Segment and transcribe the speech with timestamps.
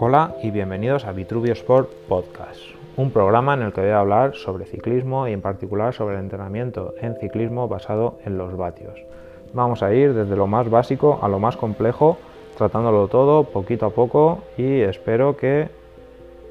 [0.00, 2.60] Hola y bienvenidos a Vitruvio Sport Podcast,
[2.96, 6.20] un programa en el que voy a hablar sobre ciclismo y en particular sobre el
[6.20, 8.94] entrenamiento en ciclismo basado en los vatios.
[9.54, 12.16] Vamos a ir desde lo más básico a lo más complejo,
[12.56, 15.68] tratándolo todo poquito a poco y espero que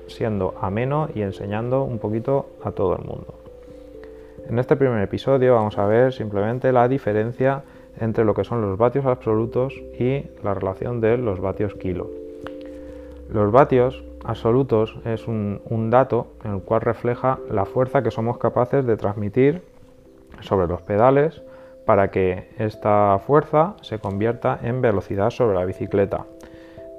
[0.07, 3.33] siendo ameno y enseñando un poquito a todo el mundo.
[4.49, 7.63] En este primer episodio vamos a ver simplemente la diferencia
[7.97, 12.26] entre lo que son los vatios absolutos y la relación de los vatios kilo.
[13.29, 18.85] Los vatios absolutos es un, dato en el cual refleja la fuerza que somos capaces
[18.85, 19.61] de transmitir
[20.41, 21.41] sobre los pedales
[21.85, 26.25] para que esta fuerza se convierta en velocidad sobre la bicicleta.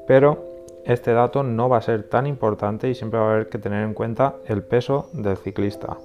[0.06, 0.44] Pero
[0.84, 3.84] este dato no va a ser tan importante y siempre va a haber que tener
[3.84, 5.96] en cuenta el peso del ciclista.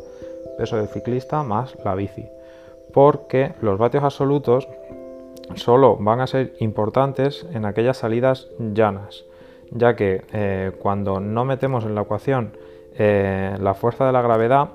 [0.58, 2.26] Peso del ciclista más la bici.
[2.94, 4.68] Porque los vatios absolutos
[5.56, 9.26] solo van a ser importantes en aquellas salidas llanas
[9.74, 12.52] ya que eh, cuando no metemos en la ecuación
[12.96, 14.70] eh, la fuerza de la gravedad,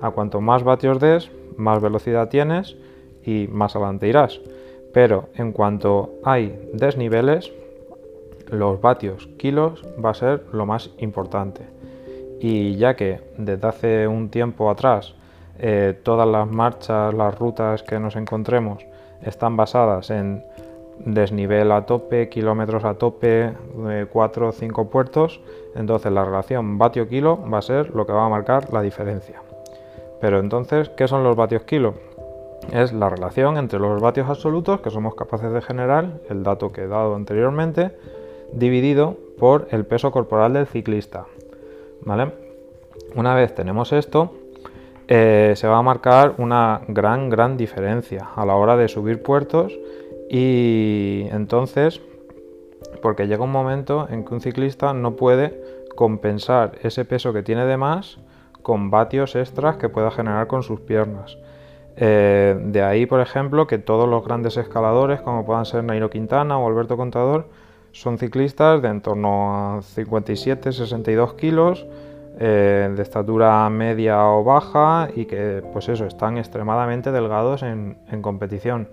[0.00, 2.76] a cuanto más vatios des, más velocidad tienes
[3.24, 4.40] y más adelante irás.
[4.92, 7.52] Pero en cuanto hay desniveles,
[8.50, 11.62] los vatios kilos va a ser lo más importante.
[12.40, 15.14] Y ya que desde hace un tiempo atrás
[15.58, 18.86] eh, todas las marchas, las rutas que nos encontremos
[19.22, 20.44] están basadas en
[21.04, 23.52] desnivel a tope, kilómetros a tope,
[24.10, 25.40] 4 o 5 puertos,
[25.74, 29.42] entonces la relación vatio-kilo va a ser lo que va a marcar la diferencia.
[30.20, 31.94] Pero entonces, ¿qué son los vatios kilo?
[32.72, 36.82] Es la relación entre los vatios absolutos que somos capaces de generar, el dato que
[36.82, 37.92] he dado anteriormente,
[38.52, 41.26] dividido por el peso corporal del ciclista.
[42.02, 42.32] ¿Vale?
[43.14, 44.32] Una vez tenemos esto,
[45.06, 49.78] eh, se va a marcar una gran, gran diferencia a la hora de subir puertos
[50.28, 52.00] y entonces,
[53.00, 55.60] porque llega un momento en que un ciclista no puede
[55.96, 58.18] compensar ese peso que tiene de más
[58.62, 61.38] con vatios extras que pueda generar con sus piernas.
[61.96, 66.58] Eh, de ahí, por ejemplo, que todos los grandes escaladores, como puedan ser Nairo Quintana
[66.58, 67.48] o Alberto Contador,
[67.92, 71.86] son ciclistas de en torno a 57-62 kilos,
[72.38, 78.88] eh, de estatura media o baja y que, pues eso, están extremadamente delgados en competición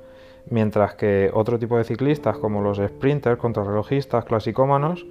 [0.50, 5.06] mientras que otro tipo de ciclistas como los sprinters, contrarrelojistas, clasicómanos,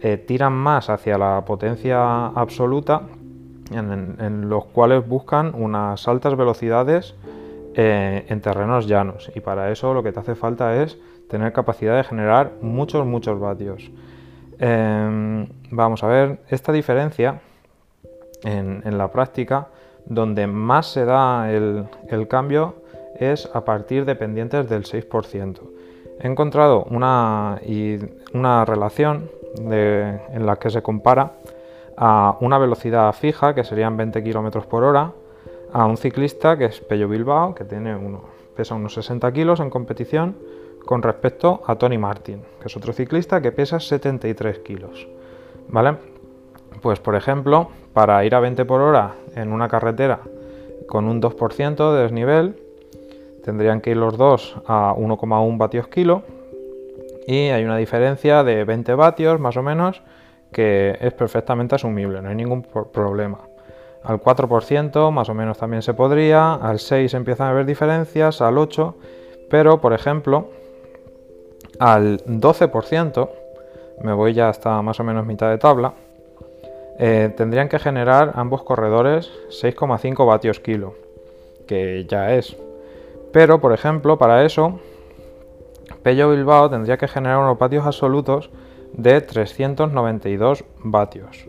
[0.00, 3.02] eh, tiran más hacia la potencia absoluta
[3.70, 7.14] en, los cuales buscan unas altas velocidades
[7.74, 11.96] eh, en terrenos llanos y para eso lo que te hace falta es tener capacidad
[11.96, 13.90] de generar muchos muchos vatios.
[14.58, 17.40] Em, vamos a ver esta diferencia
[18.42, 19.68] en, la práctica
[20.06, 22.76] donde más se da el cambio
[23.18, 25.58] es a partir de pendientes del 6%.
[26.20, 27.60] He encontrado una,
[28.32, 31.32] una relación en la que se compara
[31.96, 35.12] a una velocidad fija, que serían 20 km por hora,
[35.72, 37.96] a un ciclista que es Pello Bilbao, que tiene
[38.56, 40.36] pesa unos 60 kilos en competición,
[40.84, 45.06] con respecto a Tony Martin, que es otro ciclista que pesa 73 kilos.
[45.68, 45.96] ¿Vale?
[46.80, 50.20] Pues por ejemplo, para ir a 20 por hora en una carretera
[50.86, 52.56] con un 2% de desnivel,
[53.48, 56.22] tendrían que ir los dos a 1,1 vatios kilo
[57.26, 60.02] y hay una diferencia de 20 vatios más o menos
[60.52, 63.38] que es perfectamente asumible, no hay ningún problema.
[64.04, 68.58] Al 4% más o menos también se podría, al 6 empiezan a haber diferencias, al
[68.58, 68.94] 8,
[69.48, 70.50] pero por ejemplo
[71.80, 73.30] al 12%,
[74.02, 75.94] me voy ya hasta más o menos mitad de tabla,
[76.98, 80.92] eh, tendrían que generar ambos corredores 6,5 vatios kilo,
[81.66, 82.54] que ya es
[83.32, 84.80] pero, por ejemplo, para eso,
[86.02, 88.50] Pello Bilbao tendría que generar unos vatios absolutos
[88.92, 91.46] de 392 vatios,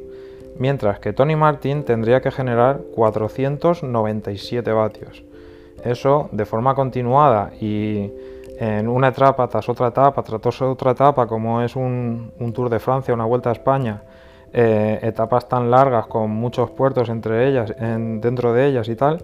[0.57, 5.23] mientras que Tony Martin tendría que generar 497 vatios.
[5.83, 8.11] Eso de forma continuada y
[8.59, 13.13] en una etapa tras otra etapa, tras otra etapa, como es un, Tour de Francia,
[13.13, 14.03] una Vuelta a España,
[14.51, 19.23] eh, etapas tan largas con muchos puertos entre ellas, dentro de ellas y tal,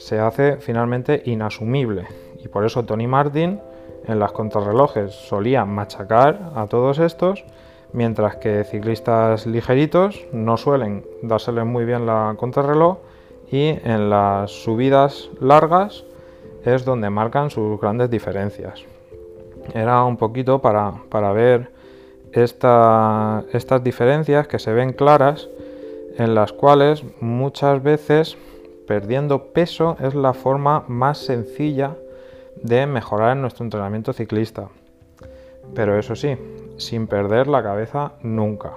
[0.00, 2.06] se hace finalmente inasumible.
[2.42, 3.60] Y por eso Tony Martin
[4.06, 7.44] en las contrarrelojes solía machacar a todos estos,
[7.92, 12.98] mientras que ciclistas ligeritos no suelen dársele muy bien la contrarreloj
[13.50, 16.04] y en las subidas largas
[16.64, 18.82] es donde marcan sus grandes diferencias.
[19.74, 21.70] Era un poquito para, para ver
[22.32, 23.44] estas
[23.82, 25.48] diferencias que se ven claras
[26.16, 28.38] en las cuales muchas veces
[28.90, 31.94] perdiendo peso es la forma más sencilla
[32.60, 34.66] de mejorar nuestro entrenamiento ciclista.
[35.76, 36.36] Pero eso sí,
[36.76, 38.72] sin perder la cabeza nunca.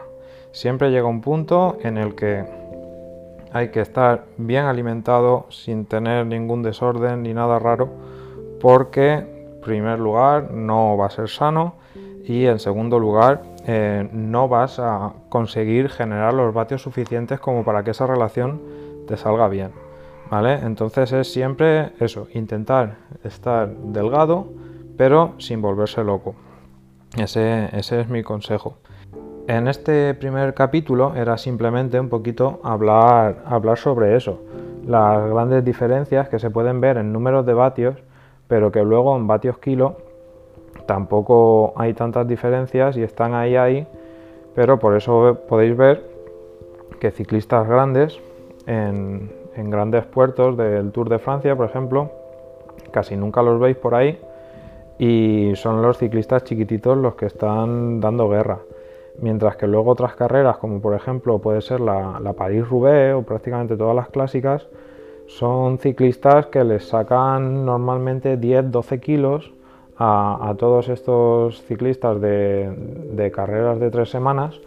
[0.51, 2.45] Siempre llega un punto en el que
[3.53, 7.89] hay que estar bien alimentado sin tener ningún desorden ni nada raro
[8.61, 11.73] porque en primer lugar no va a ser sano
[12.23, 17.83] y en segundo lugar eh, no vas a conseguir generar los vatios suficientes como para
[17.83, 18.61] que esa relación
[19.07, 19.82] te salga bien.
[20.63, 24.47] Entonces es siempre eso, intentar estar delgado
[24.97, 26.35] pero sin volverse loco.
[27.17, 28.77] Ese, ese es mi consejo.
[29.47, 34.39] En este primer capítulo era simplemente un poquito hablar, hablar sobre eso,
[34.87, 37.95] las grandes diferencias que se pueden ver en números de vatios,
[38.47, 39.97] pero que luego en vatios kilo
[40.87, 43.87] tampoco hay tantas diferencias y están ahí ahí,
[44.55, 46.09] pero por eso podéis ver
[46.99, 48.19] que ciclistas grandes
[48.65, 52.11] en, en grandes puertos del Tour de Francia, por ejemplo,
[52.91, 54.19] casi nunca los veis por ahí
[54.97, 58.59] y son los ciclistas chiquititos los que están dando guerra.
[59.19, 63.77] Mientras que luego otras carreras, como por ejemplo puede ser la, la París-Roubaix o prácticamente
[63.77, 64.67] todas las clásicas,
[65.27, 69.53] son ciclistas que les sacan normalmente 10-12 kilos
[69.97, 74.59] a, todos estos ciclistas de, carreras de tres semanas,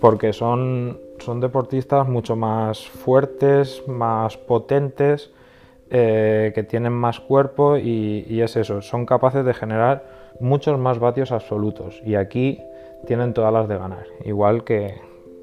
[0.00, 5.30] porque son, son deportistas mucho más fuertes, más potentes,
[5.92, 10.04] eh, que tienen más cuerpo y, es eso, son capaces de generar
[10.38, 12.00] muchos más vatios absolutos.
[12.04, 12.62] Y aquí
[13.06, 15.00] tienen todas las de ganar, igual que,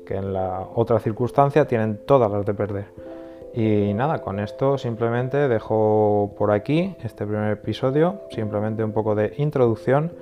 [0.07, 2.85] en la otra circunstancia tienen todas las de perder.
[3.53, 9.33] Y nada, con esto simplemente dejo por aquí este primer episodio, simplemente un poco de
[9.37, 10.13] introducción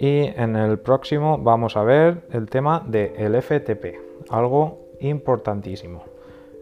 [0.00, 6.04] y en el próximo vamos a ver el tema del FTP, algo importantísimo.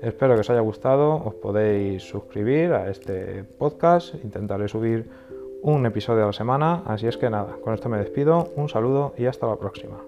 [0.00, 5.10] Espero que os haya gustado, os podéis suscribir a este podcast, intentaré subir
[5.62, 9.12] un episodio a la semana, así es que nada, con esto me despido, un saludo
[9.18, 9.98] y hasta la próxima.